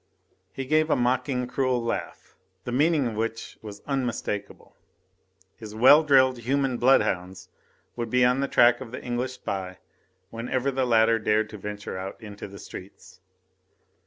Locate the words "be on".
8.09-8.39